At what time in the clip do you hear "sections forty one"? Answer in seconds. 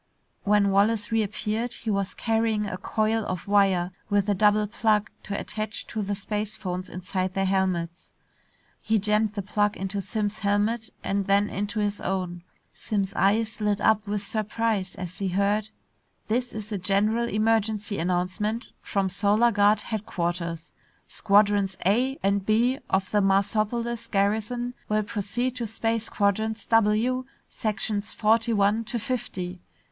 27.51-28.83